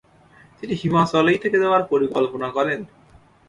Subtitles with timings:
[0.57, 2.79] তিনি হিমাচলেই থেকে যাওয়ার পরিকল্পনা করেন।